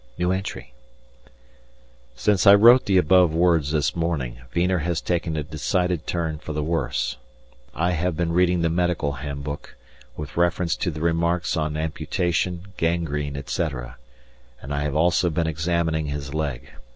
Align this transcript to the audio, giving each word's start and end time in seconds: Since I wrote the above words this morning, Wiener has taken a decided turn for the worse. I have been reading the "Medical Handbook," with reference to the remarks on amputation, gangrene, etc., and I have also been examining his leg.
Since 2.15 2.47
I 2.47 2.55
wrote 2.55 2.87
the 2.87 2.97
above 2.97 3.35
words 3.35 3.71
this 3.71 3.95
morning, 3.95 4.39
Wiener 4.55 4.79
has 4.79 4.99
taken 4.99 5.37
a 5.37 5.43
decided 5.43 6.07
turn 6.07 6.39
for 6.39 6.53
the 6.53 6.63
worse. 6.63 7.17
I 7.75 7.91
have 7.91 8.17
been 8.17 8.31
reading 8.33 8.61
the 8.63 8.71
"Medical 8.71 9.11
Handbook," 9.11 9.75
with 10.17 10.37
reference 10.37 10.75
to 10.77 10.89
the 10.89 11.01
remarks 11.01 11.55
on 11.55 11.77
amputation, 11.77 12.73
gangrene, 12.77 13.37
etc., 13.37 13.97
and 14.59 14.73
I 14.73 14.81
have 14.85 14.95
also 14.95 15.29
been 15.29 15.45
examining 15.45 16.07
his 16.07 16.33
leg. 16.33 16.71